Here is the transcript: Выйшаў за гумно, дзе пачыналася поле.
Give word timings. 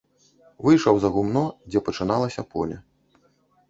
Выйшаў 0.67 0.95
за 1.03 1.13
гумно, 1.19 1.45
дзе 1.69 1.85
пачыналася 1.91 2.49
поле. 2.57 2.85